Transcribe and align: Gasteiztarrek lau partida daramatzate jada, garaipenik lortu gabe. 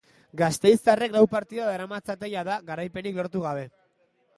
Gasteiztarrek 0.39 1.13
lau 1.17 1.21
partida 1.35 1.69
daramatzate 1.75 2.33
jada, 2.35 2.59
garaipenik 2.73 3.23
lortu 3.25 3.49
gabe. 3.51 3.73